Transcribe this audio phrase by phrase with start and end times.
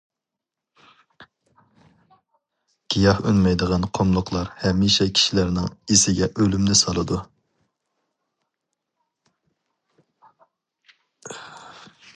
[2.95, 7.23] گىياھ ئۈنمەيدىغان قۇملۇقلار ھەمىشە كىشىلەرنىڭ ئېسىگە ئۆلۈمنى سالىدۇ.